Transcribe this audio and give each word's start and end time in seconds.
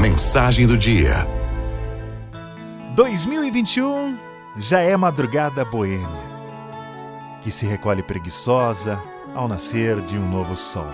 Mensagem 0.00 0.66
do 0.66 0.76
dia. 0.76 1.26
2021 2.94 4.18
já 4.58 4.80
é 4.80 4.96
madrugada 4.96 5.64
boêmia, 5.64 6.06
que 7.42 7.50
se 7.50 7.66
recolhe 7.66 8.02
preguiçosa 8.02 9.00
ao 9.34 9.46
nascer 9.46 10.00
de 10.00 10.18
um 10.18 10.28
novo 10.28 10.56
sol. 10.56 10.88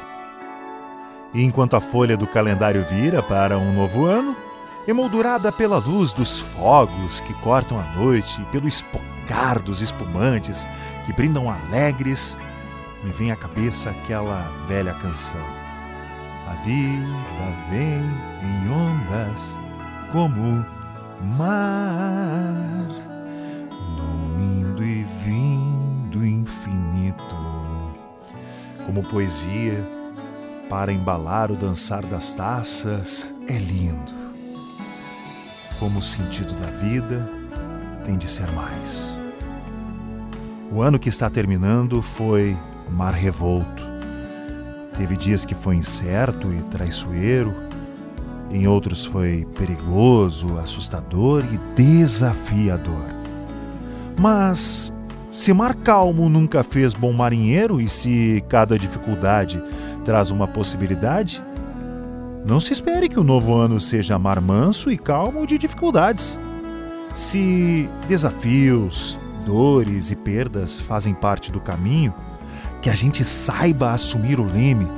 E 1.33 1.43
enquanto 1.43 1.75
a 1.75 1.81
folha 1.81 2.17
do 2.17 2.27
calendário 2.27 2.83
vira 2.85 3.23
para 3.23 3.59
um 3.59 3.73
novo 3.73 4.07
ano, 4.07 4.37
emoldurada 4.87 5.51
pela 5.51 5.79
luz 5.79 6.13
dos 6.13 6.39
fogos 6.39 7.21
que 7.21 7.35
cortam 7.35 7.79
a 7.79 7.85
noite 7.97 8.41
e 8.43 8.45
pelo 8.47 8.69
espocar 8.69 9.61
dos 9.61 9.81
espumantes 9.81 10.67
que 11.07 11.13
brindam 11.13 11.51
alegres, 11.51 12.37
me 13.03 13.11
vem 13.13 13.31
à 13.31 13.37
cabeça 13.37 13.91
aquela 13.91 14.51
velha 14.67 14.95
canção. 14.95 15.68
A 16.49 16.55
vida 16.63 17.05
vem 17.69 18.01
em 18.43 18.71
ondas 18.71 19.59
como 20.11 20.65
mar, 21.37 22.89
no 23.95 24.41
indo 24.41 24.83
e 24.83 25.05
vindo 25.25 26.25
infinito, 26.25 27.37
como 28.87 29.05
poesia 29.05 29.87
para 30.71 30.91
embalar 30.91 31.51
o 31.51 31.57
dançar 31.57 32.03
das 32.07 32.33
taças, 32.33 33.31
é 33.47 33.59
lindo. 33.59 34.13
Como 35.79 35.99
o 35.99 36.03
sentido 36.03 36.55
da 36.55 36.71
vida 36.71 37.29
tem 38.07 38.17
de 38.17 38.27
ser 38.27 38.51
mais. 38.53 39.21
O 40.73 40.81
ano 40.81 40.99
que 40.99 41.11
está 41.11 41.29
terminando 41.29 42.01
foi 42.01 42.57
mar 42.91 43.13
revolto. 43.13 43.78
Teve 44.99 45.17
dias 45.17 45.45
que 45.45 45.55
foi 45.55 45.77
incerto 45.77 46.53
e 46.53 46.61
traiçoeiro, 46.65 47.55
em 48.51 48.67
outros 48.67 49.07
foi 49.07 49.47
perigoso, 49.57 50.59
assustador 50.59 51.45
e 51.45 51.81
desafiador. 51.81 53.07
Mas 54.19 54.93
se 55.31 55.53
mar 55.53 55.77
calmo 55.77 56.29
nunca 56.29 56.65
fez 56.65 56.95
bom 56.95 57.13
marinheiro 57.13 57.81
e 57.81 57.89
se 57.89 58.43
cada 58.49 58.77
dificuldade 58.77 59.63
traz 60.05 60.33
uma 60.33 60.49
possibilidade, 60.49 61.41
não 62.45 62.59
se 62.59 62.73
espere 62.73 63.09
que 63.09 63.21
o 63.21 63.25
novo 63.25 63.55
ano 63.55 63.81
seja 63.81 64.19
mar 64.19 64.41
manso 64.41 64.91
e 64.91 64.99
calmo 64.99 65.47
de 65.47 65.59
dificuldades. 65.59 66.41
Se 67.15 67.89
desafios, 68.09 69.17
dores 69.47 70.11
e 70.11 70.17
perdas 70.17 70.81
fazem 70.81 71.15
parte 71.15 71.53
do 71.53 71.61
caminho, 71.61 72.13
que 72.81 72.91
a 72.91 72.95
gente 72.95 73.25
saiba 73.25 73.93
assumir 73.93 74.39
o 74.39 74.45
leme, 74.45 74.89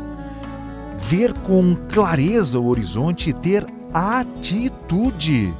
ver 0.96 1.32
com 1.40 1.74
clareza 1.92 2.58
o 2.58 2.66
horizonte 2.66 3.30
e 3.30 3.32
ter 3.32 3.66
atitude. 3.92 5.52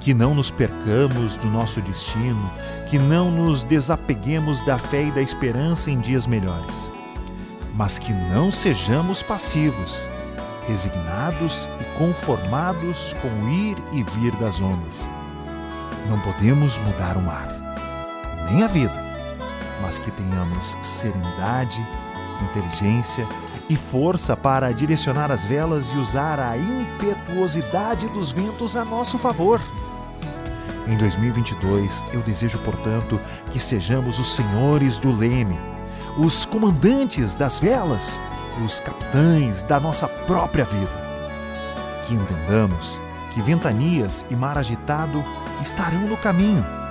Que 0.00 0.12
não 0.12 0.34
nos 0.34 0.50
percamos 0.50 1.36
do 1.36 1.46
nosso 1.48 1.80
destino, 1.80 2.50
que 2.90 2.98
não 2.98 3.30
nos 3.30 3.62
desapeguemos 3.64 4.62
da 4.62 4.76
fé 4.76 5.04
e 5.04 5.10
da 5.12 5.22
esperança 5.22 5.90
em 5.90 5.98
dias 5.98 6.26
melhores, 6.26 6.90
mas 7.74 7.98
que 7.98 8.12
não 8.12 8.52
sejamos 8.52 9.22
passivos, 9.22 10.08
resignados 10.68 11.66
e 11.80 11.98
conformados 11.98 13.14
com 13.22 13.28
o 13.28 13.50
ir 13.50 13.76
e 13.92 14.02
vir 14.02 14.32
das 14.36 14.60
ondas. 14.60 15.10
Não 16.08 16.20
podemos 16.20 16.76
mudar 16.78 17.16
o 17.16 17.22
mar, 17.22 17.48
nem 18.50 18.62
a 18.62 18.68
vida 18.68 19.03
mas 19.80 19.98
que 19.98 20.10
tenhamos 20.10 20.76
serenidade, 20.82 21.86
inteligência 22.42 23.26
e 23.68 23.76
força 23.76 24.36
para 24.36 24.72
direcionar 24.72 25.30
as 25.30 25.44
velas 25.44 25.90
e 25.90 25.96
usar 25.96 26.38
a 26.38 26.56
impetuosidade 26.56 28.08
dos 28.08 28.32
ventos 28.32 28.76
a 28.76 28.84
nosso 28.84 29.18
favor. 29.18 29.60
Em 30.86 30.96
2022, 30.98 32.04
eu 32.12 32.20
desejo, 32.20 32.58
portanto, 32.58 33.18
que 33.50 33.58
sejamos 33.58 34.18
os 34.18 34.34
senhores 34.34 34.98
do 34.98 35.10
leme, 35.10 35.58
os 36.18 36.44
comandantes 36.44 37.36
das 37.36 37.58
velas, 37.58 38.20
os 38.64 38.80
capitães 38.80 39.62
da 39.62 39.80
nossa 39.80 40.06
própria 40.06 40.64
vida. 40.66 41.04
Que 42.06 42.14
entendamos 42.14 43.00
que 43.32 43.40
ventanias 43.40 44.26
e 44.30 44.36
mar 44.36 44.58
agitado 44.58 45.24
estarão 45.62 46.02
no 46.02 46.18
caminho 46.18 46.83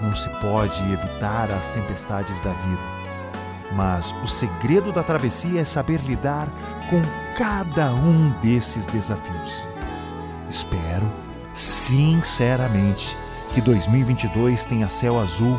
não 0.00 0.14
se 0.14 0.28
pode 0.40 0.80
evitar 0.92 1.50
as 1.50 1.70
tempestades 1.70 2.40
da 2.40 2.52
vida, 2.52 2.82
mas 3.72 4.14
o 4.22 4.26
segredo 4.26 4.92
da 4.92 5.02
travessia 5.02 5.60
é 5.60 5.64
saber 5.64 6.00
lidar 6.00 6.48
com 6.88 7.02
cada 7.36 7.92
um 7.92 8.30
desses 8.40 8.86
desafios. 8.86 9.68
Espero, 10.48 11.10
sinceramente, 11.52 13.16
que 13.54 13.60
2022 13.60 14.64
tenha 14.64 14.88
céu 14.88 15.18
azul, 15.18 15.58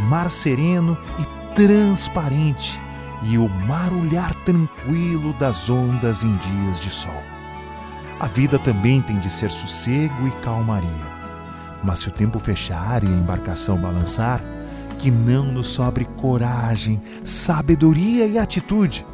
mar 0.00 0.30
sereno 0.30 0.96
e 1.18 1.54
transparente 1.54 2.80
e 3.22 3.38
o 3.38 3.48
marulhar 3.48 4.34
tranquilo 4.44 5.32
das 5.34 5.70
ondas 5.70 6.22
em 6.22 6.36
dias 6.36 6.78
de 6.78 6.90
sol. 6.90 7.22
A 8.20 8.26
vida 8.26 8.58
também 8.58 9.00
tem 9.00 9.18
de 9.18 9.30
ser 9.30 9.50
sossego 9.50 10.26
e 10.26 10.30
calmaria 10.42 11.15
mas 11.86 12.00
se 12.00 12.08
o 12.08 12.10
tempo 12.10 12.40
fechar 12.40 13.04
e 13.04 13.06
a 13.06 13.10
embarcação 13.10 13.78
balançar, 13.78 14.42
que 14.98 15.08
não 15.08 15.44
nos 15.44 15.68
sobre 15.68 16.04
coragem, 16.04 17.00
sabedoria 17.22 18.26
e 18.26 18.36
atitude, 18.36 19.06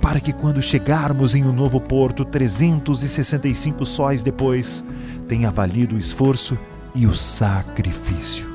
para 0.00 0.20
que 0.20 0.32
quando 0.32 0.60
chegarmos 0.60 1.34
em 1.34 1.42
um 1.44 1.52
novo 1.52 1.80
porto 1.80 2.22
365 2.22 3.86
sóis 3.86 4.22
depois, 4.22 4.84
tenha 5.26 5.50
valido 5.50 5.96
o 5.96 5.98
esforço 5.98 6.58
e 6.94 7.06
o 7.06 7.14
sacrifício. 7.14 8.46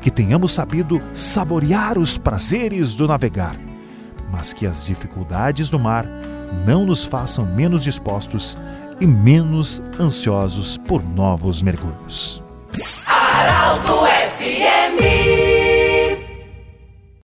Que 0.00 0.10
tenhamos 0.10 0.52
sabido 0.52 1.02
saborear 1.12 1.98
os 1.98 2.16
prazeres 2.16 2.94
do 2.94 3.06
navegar, 3.06 3.56
mas 4.32 4.54
que 4.54 4.66
as 4.66 4.86
dificuldades 4.86 5.68
do 5.68 5.78
mar 5.78 6.06
não 6.64 6.86
nos 6.86 7.04
façam 7.04 7.44
menos 7.44 7.82
dispostos 7.82 8.56
e 8.98 9.06
menos 9.06 9.82
ansiosos 10.00 10.78
por 10.78 11.04
novos 11.04 11.60
mergulhos. 11.60 12.47
Arauto 13.38 14.07